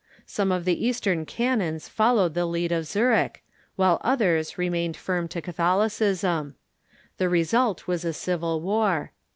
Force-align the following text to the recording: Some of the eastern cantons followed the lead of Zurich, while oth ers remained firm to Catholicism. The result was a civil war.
Some 0.25 0.51
of 0.51 0.65
the 0.65 0.83
eastern 0.83 1.27
cantons 1.27 1.87
followed 1.87 2.33
the 2.33 2.47
lead 2.47 2.71
of 2.71 2.87
Zurich, 2.87 3.43
while 3.75 4.01
oth 4.03 4.21
ers 4.23 4.57
remained 4.57 4.97
firm 4.97 5.27
to 5.27 5.43
Catholicism. 5.43 6.55
The 7.19 7.29
result 7.29 7.85
was 7.85 8.03
a 8.03 8.11
civil 8.11 8.61
war. 8.61 9.11